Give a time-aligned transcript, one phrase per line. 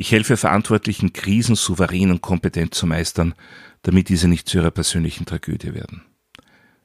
[0.00, 3.34] Ich helfe Verantwortlichen, Krisen souverän und kompetent zu meistern,
[3.82, 6.00] damit diese nicht zu ihrer persönlichen Tragödie werden.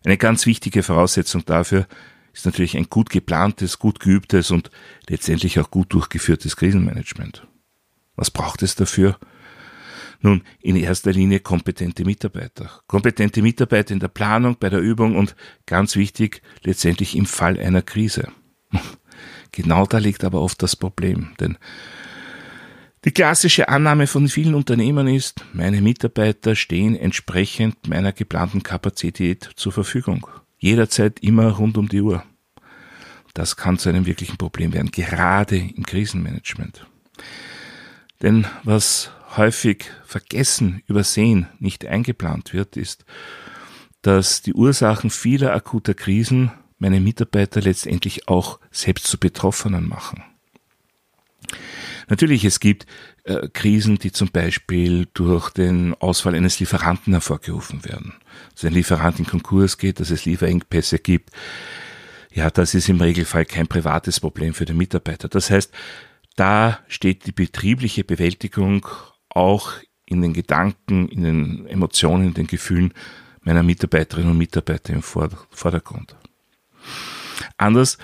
[0.03, 1.87] Eine ganz wichtige Voraussetzung dafür
[2.33, 4.69] ist natürlich ein gut geplantes, gut geübtes und
[5.07, 7.47] letztendlich auch gut durchgeführtes Krisenmanagement.
[8.17, 9.17] Was braucht es dafür?
[10.19, 12.81] Nun, in erster Linie kompetente Mitarbeiter.
[12.85, 17.81] Kompetente Mitarbeiter in der Planung, bei der Übung und ganz wichtig, letztendlich im Fall einer
[17.81, 18.27] Krise.
[19.51, 21.57] Genau da liegt aber oft das Problem, denn
[23.05, 29.71] die klassische Annahme von vielen Unternehmen ist, meine Mitarbeiter stehen entsprechend meiner geplanten Kapazität zur
[29.71, 30.27] Verfügung.
[30.57, 32.23] Jederzeit immer rund um die Uhr.
[33.35, 36.87] Das kann zu einem wirklichen Problem werden, gerade im Krisenmanagement.
[38.23, 43.05] Denn was häufig vergessen, übersehen, nicht eingeplant wird, ist,
[44.01, 50.23] dass die Ursachen vieler akuter Krisen meine Mitarbeiter letztendlich auch selbst zu Betroffenen machen.
[52.07, 52.85] Natürlich, es gibt
[53.23, 58.13] äh, Krisen, die zum Beispiel durch den Ausfall eines Lieferanten hervorgerufen werden.
[58.53, 61.31] Dass ein Lieferant in Konkurs geht, dass es Lieferengpässe gibt.
[62.31, 65.29] Ja, das ist im Regelfall kein privates Problem für den Mitarbeiter.
[65.29, 65.73] Das heißt,
[66.35, 68.87] da steht die betriebliche Bewältigung
[69.29, 69.73] auch
[70.05, 72.93] in den Gedanken, in den Emotionen, in den Gefühlen
[73.41, 76.15] meiner Mitarbeiterinnen und Mitarbeiter im Vordergrund.
[77.57, 77.97] Anders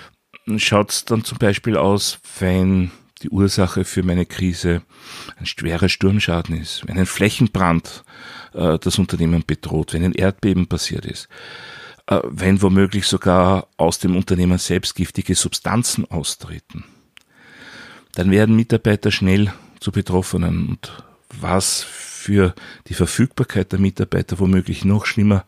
[0.56, 2.90] schaut es dann zum Beispiel aus, wenn
[3.22, 4.82] die Ursache für meine Krise
[5.36, 8.04] ein schwerer Sturmschaden ist, wenn ein Flächenbrand
[8.54, 11.28] äh, das Unternehmen bedroht, wenn ein Erdbeben passiert ist,
[12.06, 16.84] äh, wenn womöglich sogar aus dem Unternehmen selbst giftige Substanzen austreten,
[18.14, 20.68] dann werden Mitarbeiter schnell zu Betroffenen.
[20.68, 21.04] Und
[21.40, 22.54] was für
[22.88, 25.44] die Verfügbarkeit der Mitarbeiter womöglich noch schlimmer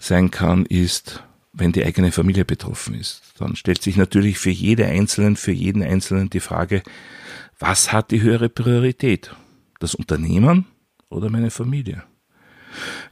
[0.00, 1.22] sein kann, ist
[1.52, 3.22] wenn die eigene Familie betroffen ist.
[3.38, 6.82] Dann stellt sich natürlich für jede Einzelnen, für jeden Einzelnen die Frage,
[7.58, 9.34] was hat die höhere Priorität?
[9.80, 10.66] Das Unternehmen
[11.08, 12.04] oder meine Familie?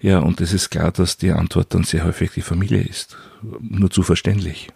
[0.00, 3.16] Ja, und es ist klar, dass die Antwort dann sehr häufig die Familie ist.
[3.60, 4.68] Nur zu verständlich.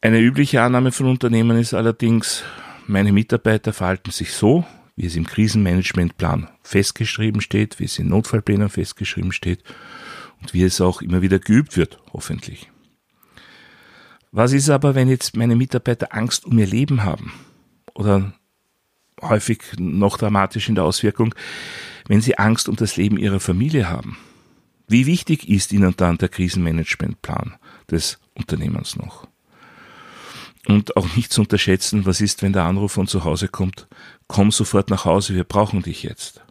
[0.00, 2.42] Eine übliche Annahme von Unternehmen ist allerdings,
[2.86, 4.64] meine Mitarbeiter verhalten sich so,
[4.96, 9.62] wie es im Krisenmanagementplan festgeschrieben steht, wie es in Notfallplänen festgeschrieben steht
[10.50, 12.70] wie es auch immer wieder geübt wird, hoffentlich.
[14.32, 17.32] Was ist aber, wenn jetzt meine Mitarbeiter Angst um ihr Leben haben?
[17.94, 18.32] Oder
[19.20, 21.34] häufig noch dramatisch in der Auswirkung,
[22.08, 24.16] wenn sie Angst um das Leben ihrer Familie haben?
[24.88, 27.56] Wie wichtig ist ihnen dann der Krisenmanagementplan
[27.90, 29.28] des Unternehmens noch?
[30.66, 33.88] Und auch nicht zu unterschätzen, was ist, wenn der Anruf von zu Hause kommt,
[34.28, 36.42] komm sofort nach Hause, wir brauchen dich jetzt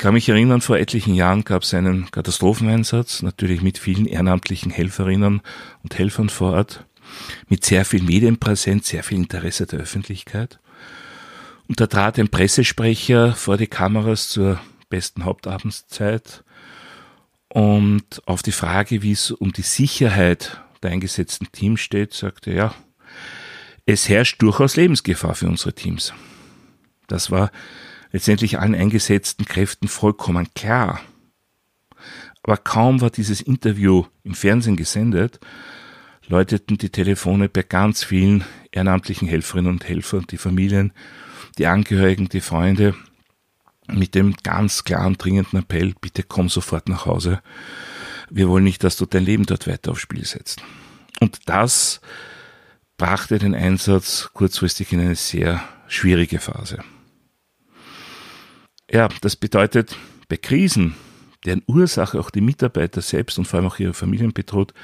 [0.00, 5.42] kann mich erinnern, vor etlichen Jahren gab es einen Katastropheneinsatz, natürlich mit vielen ehrenamtlichen Helferinnen
[5.82, 6.86] und Helfern vor Ort,
[7.48, 10.58] mit sehr viel Medienpräsenz, sehr viel Interesse der Öffentlichkeit.
[11.68, 14.58] Und da trat ein Pressesprecher vor die Kameras zur
[14.88, 16.44] besten Hauptabendszeit
[17.50, 22.56] und auf die Frage, wie es um die Sicherheit der eingesetzten Teams steht, sagte er,
[22.56, 22.74] ja,
[23.84, 26.14] es herrscht durchaus Lebensgefahr für unsere Teams.
[27.06, 27.50] Das war
[28.12, 31.00] letztendlich allen eingesetzten Kräften vollkommen klar.
[32.42, 35.40] Aber kaum war dieses Interview im Fernsehen gesendet,
[36.26, 40.92] läuteten die Telefone bei ganz vielen ehrenamtlichen Helferinnen und Helfern, die Familien,
[41.58, 42.94] die Angehörigen, die Freunde,
[43.88, 47.42] mit dem ganz klaren, dringenden Appell, bitte komm sofort nach Hause.
[48.30, 50.62] Wir wollen nicht, dass du dein Leben dort weiter aufs Spiel setzt.
[51.20, 52.00] Und das
[52.96, 56.78] brachte den Einsatz kurzfristig in eine sehr schwierige Phase.
[58.92, 59.96] Ja, das bedeutet,
[60.28, 60.96] bei Krisen,
[61.44, 64.74] deren Ursache auch die Mitarbeiter selbst und vor allem auch ihre Familien bedroht,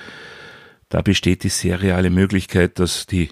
[0.88, 3.30] da besteht die sehr reale Möglichkeit, dass die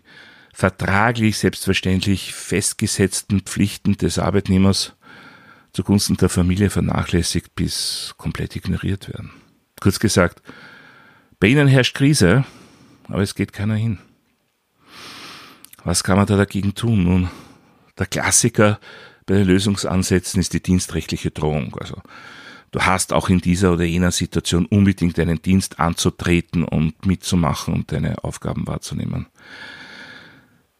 [0.52, 4.94] vertraglich selbstverständlich festgesetzten Pflichten des Arbeitnehmers
[5.72, 9.30] zugunsten der Familie vernachlässigt bis komplett ignoriert werden.
[9.80, 10.42] Kurz gesagt,
[11.38, 12.44] bei ihnen herrscht Krise,
[13.08, 13.98] aber es geht keiner hin.
[15.84, 17.04] Was kann man da dagegen tun?
[17.04, 17.30] Nun,
[17.98, 18.80] der Klassiker
[19.26, 21.76] bei den Lösungsansätzen ist die dienstrechtliche Drohung.
[21.80, 21.96] Also
[22.70, 27.92] du hast auch in dieser oder jener Situation unbedingt einen Dienst anzutreten und mitzumachen und
[27.92, 29.26] deine Aufgaben wahrzunehmen.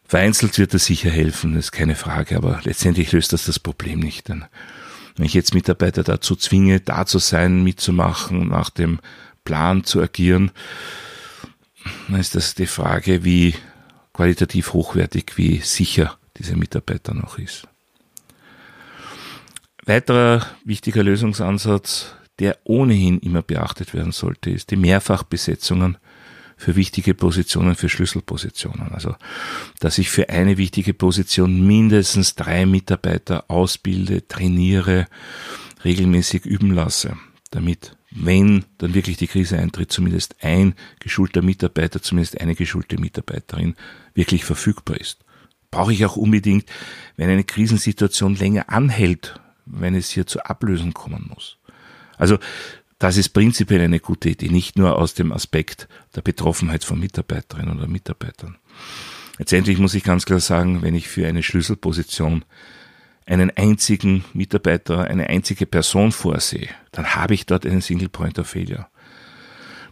[0.07, 4.29] Vereinzelt wird das sicher helfen, ist keine Frage, aber letztendlich löst das das Problem nicht.
[4.29, 4.45] Denn
[5.15, 8.99] Wenn ich jetzt Mitarbeiter dazu zwinge, da zu sein, mitzumachen, nach dem
[9.43, 10.51] Plan zu agieren,
[12.07, 13.55] dann ist das die Frage, wie
[14.13, 17.67] qualitativ hochwertig, wie sicher dieser Mitarbeiter noch ist.
[19.85, 25.97] Weiterer wichtiger Lösungsansatz, der ohnehin immer beachtet werden sollte, ist die Mehrfachbesetzungen
[26.57, 28.91] für wichtige Positionen, für Schlüsselpositionen.
[28.93, 29.15] Also,
[29.79, 35.05] dass ich für eine wichtige Position mindestens drei Mitarbeiter ausbilde, trainiere,
[35.83, 37.17] regelmäßig üben lasse,
[37.51, 43.75] damit, wenn dann wirklich die Krise eintritt, zumindest ein geschulter Mitarbeiter, zumindest eine geschulte Mitarbeiterin
[44.15, 45.19] wirklich verfügbar ist.
[45.69, 46.65] Brauche ich auch unbedingt,
[47.17, 51.57] wenn eine Krisensituation länger anhält, wenn es hier zur Ablösung kommen muss.
[52.17, 52.37] Also
[52.99, 57.77] das ist prinzipiell eine gute Idee, nicht nur aus dem Aspekt der Betroffenheit von Mitarbeiterinnen
[57.77, 58.57] oder Mitarbeitern.
[59.37, 62.45] Letztendlich muss ich ganz klar sagen, wenn ich für eine Schlüsselposition
[63.25, 68.47] einen einzigen Mitarbeiter, eine einzige Person vorsehe, dann habe ich dort einen Single Point of
[68.47, 68.87] Failure.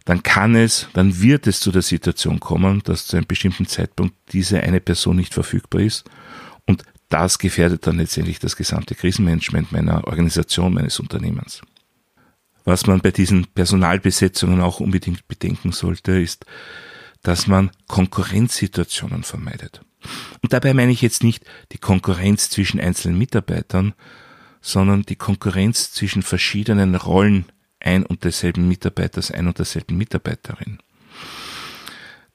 [0.04, 4.14] Dann kann es, dann wird es zu der Situation kommen, dass zu einem bestimmten Zeitpunkt
[4.32, 6.04] diese eine Person nicht verfügbar ist
[7.14, 11.62] das gefährdet dann letztendlich das gesamte Krisenmanagement meiner Organisation, meines Unternehmens.
[12.64, 16.44] Was man bei diesen Personalbesetzungen auch unbedingt bedenken sollte, ist,
[17.22, 19.80] dass man Konkurrenzsituationen vermeidet.
[20.42, 23.94] Und dabei meine ich jetzt nicht die Konkurrenz zwischen einzelnen Mitarbeitern,
[24.60, 27.44] sondern die Konkurrenz zwischen verschiedenen Rollen
[27.78, 30.78] ein und desselben Mitarbeiters, ein und derselben Mitarbeiterin.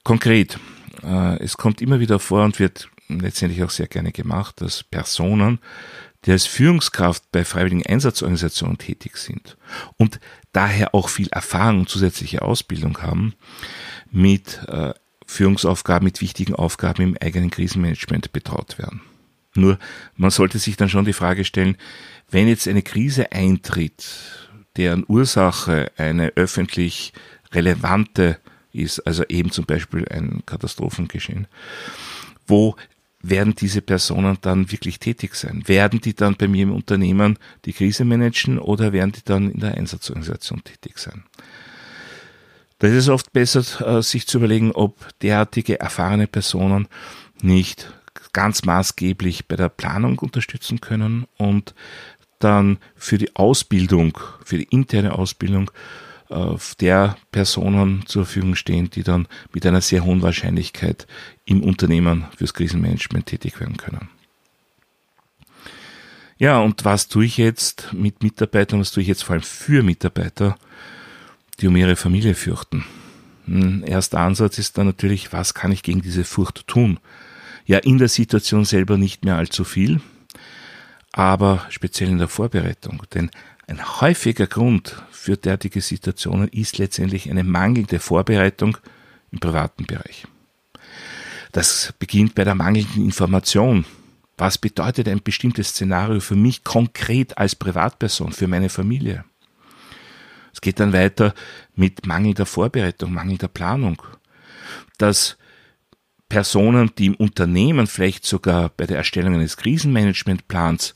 [0.04, 0.58] Konkret,
[1.02, 5.58] äh, es kommt immer wieder vor und wird letztendlich auch sehr gerne gemacht, dass Personen
[6.26, 9.56] die als Führungskraft bei freiwilligen Einsatzorganisationen tätig sind
[9.96, 10.20] und
[10.52, 13.34] daher auch viel Erfahrung und zusätzliche Ausbildung haben,
[14.10, 14.92] mit äh,
[15.26, 19.00] Führungsaufgaben, mit wichtigen Aufgaben im eigenen Krisenmanagement betraut werden.
[19.54, 19.78] Nur,
[20.16, 21.76] man sollte sich dann schon die Frage stellen,
[22.30, 24.04] wenn jetzt eine Krise eintritt,
[24.76, 27.12] deren Ursache eine öffentlich
[27.52, 28.38] relevante
[28.72, 31.48] ist, also eben zum Beispiel ein Katastrophengeschehen,
[32.46, 32.76] wo
[33.22, 35.62] werden diese Personen dann wirklich tätig sein?
[35.66, 39.60] Werden die dann bei mir im Unternehmen die Krise managen oder werden die dann in
[39.60, 41.24] der Einsatzorganisation tätig sein?
[42.78, 46.88] Da ist es oft besser, äh, sich zu überlegen, ob derartige erfahrene Personen
[47.42, 47.92] nicht
[48.32, 51.74] ganz maßgeblich bei der Planung unterstützen können und
[52.38, 55.70] dann für die Ausbildung, für die interne Ausbildung
[56.80, 61.06] der Personen zur Verfügung stehen, die dann mit einer sehr hohen Wahrscheinlichkeit
[61.44, 64.08] im Unternehmen fürs Krisenmanagement tätig werden können.
[66.38, 69.82] Ja, und was tue ich jetzt mit Mitarbeitern, was tue ich jetzt vor allem für
[69.82, 70.56] Mitarbeiter,
[71.60, 72.84] die um ihre Familie fürchten?
[73.46, 76.98] Ein erster Ansatz ist dann natürlich, was kann ich gegen diese Furcht tun?
[77.66, 80.00] Ja, in der Situation selber nicht mehr allzu viel,
[81.12, 83.02] aber speziell in der Vorbereitung.
[83.12, 83.30] Denn
[83.70, 88.76] ein häufiger Grund für derartige Situationen ist letztendlich eine mangelnde Vorbereitung
[89.30, 90.26] im privaten Bereich.
[91.52, 93.84] Das beginnt bei der mangelnden Information.
[94.36, 99.24] Was bedeutet ein bestimmtes Szenario für mich konkret als Privatperson, für meine Familie?
[100.52, 101.32] Es geht dann weiter
[101.76, 104.02] mit mangelnder Vorbereitung, mangelnder Planung.
[104.98, 105.36] Dass
[106.28, 110.94] Personen, die im Unternehmen vielleicht sogar bei der Erstellung eines Krisenmanagementplans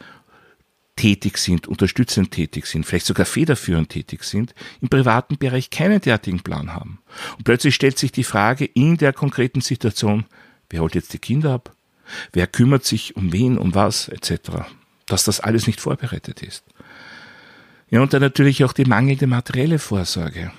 [0.97, 6.41] tätig sind, unterstützend tätig sind, vielleicht sogar federführend tätig sind, im privaten Bereich keinen derartigen
[6.41, 7.01] Plan haben.
[7.37, 10.25] Und plötzlich stellt sich die Frage in der konkreten Situation,
[10.71, 11.75] wer holt jetzt die Kinder ab?
[12.33, 14.67] Wer kümmert sich um wen, um was, etc.
[15.07, 16.65] Dass das alles nicht vorbereitet ist.
[17.91, 20.53] Ja, und dann natürlich auch die mangelnde materielle Vorsorge.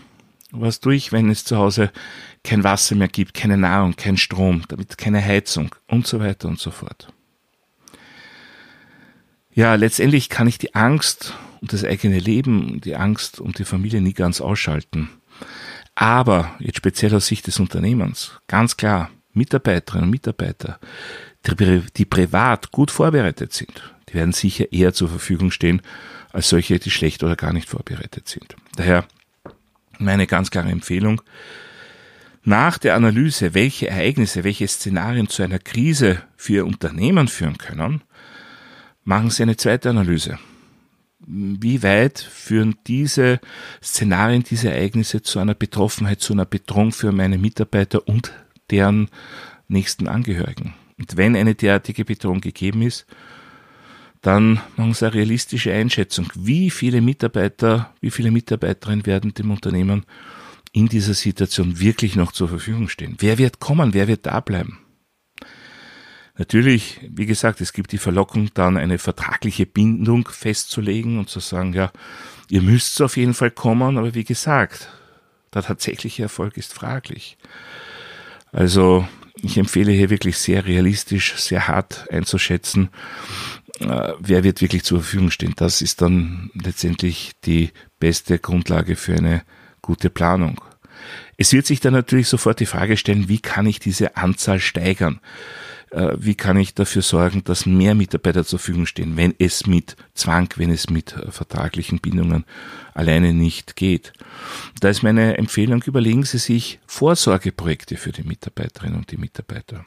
[0.51, 1.91] Was tue ich, wenn es zu Hause
[2.43, 6.59] kein Wasser mehr gibt, keine Nahrung, kein Strom, damit keine Heizung und so weiter und
[6.59, 7.13] so fort
[9.55, 14.01] ja, letztendlich kann ich die Angst um das eigene Leben, die Angst um die Familie
[14.01, 15.09] nie ganz ausschalten.
[15.95, 20.79] Aber jetzt speziell aus Sicht des Unternehmens, ganz klar, Mitarbeiterinnen und Mitarbeiter,
[21.45, 25.81] die, privat gut vorbereitet sind, die werden sicher eher zur Verfügung stehen
[26.33, 28.55] als solche, die schlecht oder gar nicht vorbereitet sind.
[28.75, 29.05] Daher
[29.99, 31.21] meine ganz klare Empfehlung,
[32.43, 38.01] nach der Analyse, welche Ereignisse, welche Szenarien zu einer Krise für Ihr Unternehmen führen können,
[39.05, 40.37] machen Sie eine zweite Analyse.
[41.27, 43.39] Wie weit führen diese
[43.81, 48.33] Szenarien, diese Ereignisse zu einer Betroffenheit, zu einer Bedrohung für meine Mitarbeiter und
[48.69, 49.09] deren
[49.67, 50.73] nächsten Angehörigen?
[50.99, 53.05] Und wenn eine derartige Bedrohung gegeben ist,
[54.21, 56.27] dann machen Sie eine realistische Einschätzung.
[56.35, 60.05] Wie viele Mitarbeiter, wie viele Mitarbeiterinnen werden dem Unternehmen
[60.73, 63.15] in dieser Situation wirklich noch zur Verfügung stehen?
[63.19, 63.93] Wer wird kommen?
[63.93, 64.79] Wer wird da bleiben?
[66.37, 71.73] Natürlich, wie gesagt, es gibt die Verlockung, dann eine vertragliche Bindung festzulegen und zu sagen,
[71.73, 71.91] ja,
[72.49, 74.89] ihr müsst auf jeden Fall kommen, aber wie gesagt,
[75.53, 77.37] der tatsächliche Erfolg ist fraglich.
[78.51, 79.07] Also
[79.41, 82.89] ich empfehle hier wirklich sehr realistisch, sehr hart einzuschätzen,
[83.79, 85.53] äh, wer wird wirklich zur Verfügung stehen.
[85.55, 89.43] Das ist dann letztendlich die beste Grundlage für eine
[89.81, 90.61] gute Planung.
[91.37, 95.19] Es wird sich dann natürlich sofort die Frage stellen, wie kann ich diese Anzahl steigern?
[95.95, 99.95] Äh, wie kann ich dafür sorgen, dass mehr Mitarbeiter zur Verfügung stehen, wenn es mit
[100.13, 102.43] Zwang, wenn es mit äh, vertraglichen Bindungen
[102.93, 104.11] alleine nicht geht.
[104.81, 109.85] Da ist meine Empfehlung, überlegen Sie sich Vorsorgeprojekte für die Mitarbeiterinnen und die Mitarbeiter.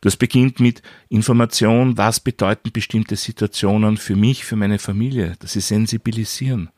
[0.00, 5.60] Das beginnt mit Information, was bedeuten bestimmte Situationen für mich, für meine Familie, dass sie
[5.60, 6.70] sensibilisieren,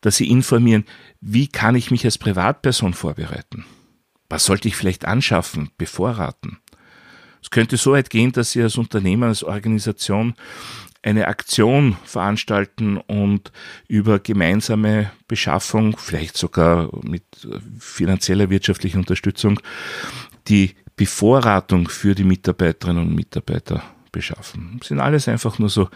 [0.00, 0.84] dass sie informieren,
[1.20, 3.64] wie kann ich mich als Privatperson vorbereiten?
[4.28, 6.61] Was sollte ich vielleicht anschaffen, bevorraten?
[7.42, 10.34] Es könnte so weit gehen, dass Sie als Unternehmen, als Organisation
[11.02, 13.50] eine Aktion veranstalten und
[13.88, 17.24] über gemeinsame Beschaffung, vielleicht sogar mit
[17.78, 19.58] finanzieller wirtschaftlicher Unterstützung,
[20.46, 23.82] die Bevorratung für die Mitarbeiterinnen und Mitarbeiter
[24.12, 24.76] beschaffen.
[24.78, 25.88] Das sind alles einfach nur so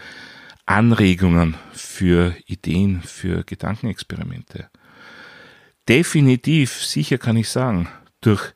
[0.65, 4.69] Anregungen für Ideen, für Gedankenexperimente.
[5.87, 7.87] Definitiv, sicher kann ich sagen,
[8.19, 8.51] durch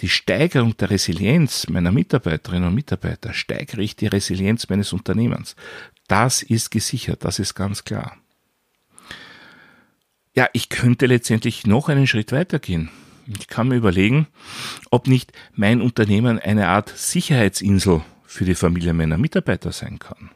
[0.00, 5.56] die Steigerung der Resilienz meiner Mitarbeiterinnen und Mitarbeiter steigere ich die Resilienz meines Unternehmens.
[6.06, 8.16] Das ist gesichert, das ist ganz klar.
[10.34, 12.90] Ja, ich könnte letztendlich noch einen Schritt weitergehen.
[13.26, 14.28] Ich kann mir überlegen,
[14.90, 20.30] ob nicht mein Unternehmen eine Art Sicherheitsinsel für die Familie meiner Mitarbeiter sein kann.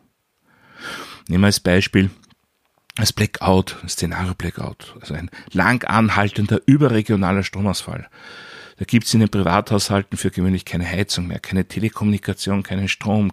[1.29, 2.11] Nehmen wir als Beispiel
[2.97, 8.09] das Blackout, Szenario Blackout, also ein lang anhaltender überregionaler Stromausfall.
[8.81, 13.31] Da gibt es in den Privathaushalten für gewöhnlich keine Heizung mehr, keine Telekommunikation, keinen Strom.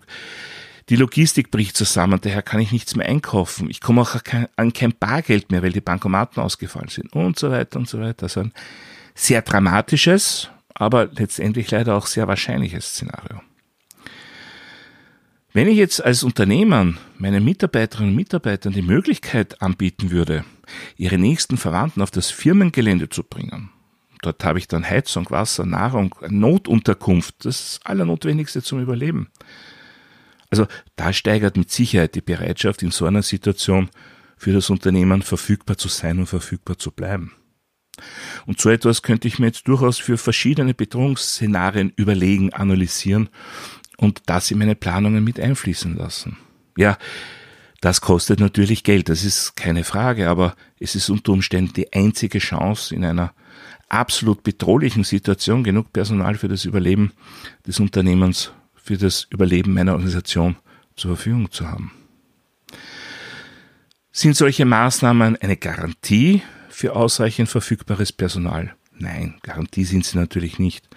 [0.89, 3.70] Die Logistik bricht zusammen, daher kann ich nichts mehr einkaufen.
[3.70, 4.18] Ich komme auch
[4.58, 8.24] an kein Bargeld mehr, weil die Bankomaten ausgefallen sind und so weiter und so weiter.
[8.24, 8.51] Also ein
[9.16, 13.39] sehr dramatisches, aber letztendlich leider auch sehr wahrscheinliches Szenario.
[15.54, 20.44] Wenn ich jetzt als Unternehmen meinen Mitarbeiterinnen und Mitarbeitern die Möglichkeit anbieten würde,
[20.98, 23.70] ihre nächsten Verwandten auf das Firmengelände zu bringen,
[24.27, 29.29] Dort habe ich dann Heizung, Wasser, Nahrung, Notunterkunft, das Allernotwendigste zum Überleben.
[30.50, 30.67] Also
[30.98, 33.89] da steigert mit Sicherheit die Bereitschaft in so einer Situation
[34.36, 37.31] für das Unternehmen verfügbar zu sein und verfügbar zu bleiben.
[38.46, 43.29] Und so etwas könnte ich mir jetzt durchaus für verschiedene Bedrohungsszenarien überlegen, analysieren
[43.96, 46.36] und das in meine Planungen mit einfließen lassen.
[46.75, 46.98] Ja,
[47.79, 52.39] das kostet natürlich Geld, das ist keine Frage, aber es ist unter Umständen die einzige
[52.39, 53.34] Chance in einer
[53.89, 57.13] absolut bedrohlichen Situation genug Personal für das Überleben
[57.65, 60.58] des Unternehmens, für das Überleben meiner Organisation
[60.96, 61.91] zur Verfügung zu haben.
[64.12, 68.75] Sind solche Maßnahmen eine Garantie für ausreichend verfügbares Personal?
[68.98, 70.88] Nein, Garantie sind sie natürlich nicht.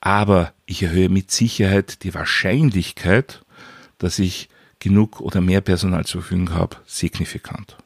[0.00, 3.42] Aber ich erhöhe mit Sicherheit die Wahrscheinlichkeit,
[3.98, 4.48] dass ich
[4.78, 7.76] genug oder mehr Personal zur Verfügung habe, signifikant.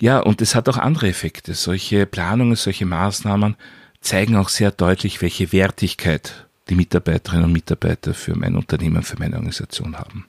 [0.00, 1.54] Ja, und es hat auch andere Effekte.
[1.54, 3.56] Solche Planungen, solche Maßnahmen
[4.00, 9.36] zeigen auch sehr deutlich, welche Wertigkeit die Mitarbeiterinnen und Mitarbeiter für mein Unternehmen, für meine
[9.36, 10.26] Organisation haben.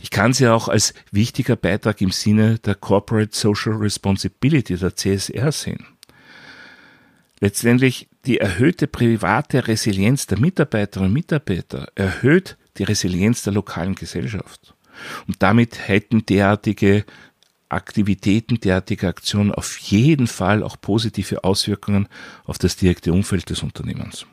[0.00, 5.52] Ich kann sie auch als wichtiger Beitrag im Sinne der Corporate Social Responsibility, der CSR
[5.52, 5.86] sehen.
[7.40, 14.74] Letztendlich die erhöhte private Resilienz der Mitarbeiterinnen und Mitarbeiter erhöht die Resilienz der lokalen Gesellschaft.
[15.26, 17.04] Und damit hätten derartige
[17.68, 22.08] Aktivitäten derartiger Aktionen auf jeden Fall auch positive Auswirkungen
[22.44, 24.26] auf das direkte Umfeld des Unternehmens.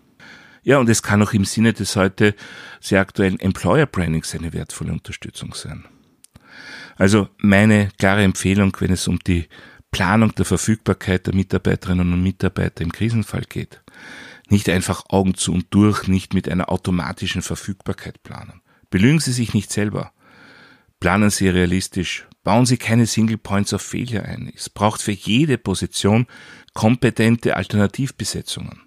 [0.64, 2.36] Ja, und es kann auch im Sinne des heute
[2.80, 5.86] sehr aktuellen Employer Brandings eine wertvolle Unterstützung sein.
[6.96, 9.48] Also meine klare Empfehlung, wenn es um die
[9.92, 13.82] Planung der Verfügbarkeit der Mitarbeiterinnen und Mitarbeiter im Krisenfall geht.
[14.50, 18.62] Nicht einfach Augen zu und durch, nicht mit einer automatischen Verfügbarkeit planen.
[18.90, 20.12] Belügen Sie sich nicht selber.
[21.04, 24.50] Planen Sie realistisch, Bauen Sie keine Single Points of Failure ein.
[24.56, 26.28] Es braucht für jede Position
[26.74, 28.84] kompetente Alternativbesetzungen.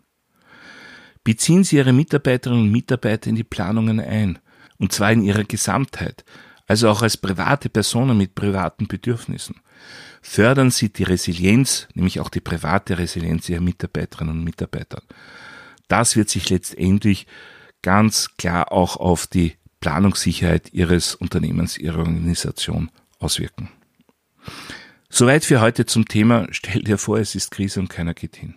[1.25, 4.38] Beziehen Sie Ihre Mitarbeiterinnen und Mitarbeiter in die Planungen ein,
[4.78, 6.25] und zwar in ihrer Gesamtheit,
[6.66, 9.56] also auch als private Personen mit privaten Bedürfnissen.
[10.23, 15.02] Fördern Sie die Resilienz, nämlich auch die private Resilienz Ihrer Mitarbeiterinnen und Mitarbeiter.
[15.88, 17.26] Das wird sich letztendlich
[17.82, 23.71] ganz klar auch auf die Planungssicherheit Ihres Unternehmens, Ihrer Organisation auswirken.
[25.09, 26.47] Soweit für heute zum Thema.
[26.50, 28.54] Stell dir vor, es ist Krise und keiner geht hin.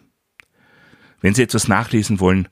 [1.22, 2.48] Wenn Sie etwas nachlesen wollen,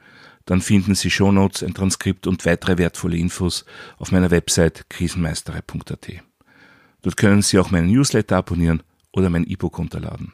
[0.46, 3.66] dann finden Sie Shownotes, ein Transkript und weitere wertvolle Infos
[3.98, 6.08] auf meiner Website krisenmeisterei.at.
[7.02, 10.34] Dort können Sie auch meinen Newsletter abonnieren oder mein E-Book runterladen.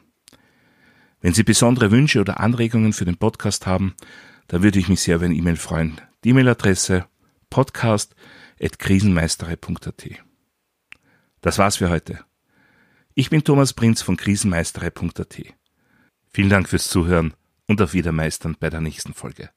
[1.20, 3.94] Wenn Sie besondere Wünsche oder Anregungen für den Podcast haben,
[4.46, 6.00] dann würde ich mich sehr über eine E-Mail freuen.
[6.22, 7.06] Die E-Mail-Adresse
[7.54, 10.04] podcast.krisenmeisterei.at.
[11.40, 12.18] Das war's für heute.
[13.14, 15.42] Ich bin Thomas Prinz von krisenmeisterei.at.
[16.32, 17.34] Vielen Dank fürs Zuhören
[17.68, 19.50] und auf Wiedermeistern bei der nächsten Folge.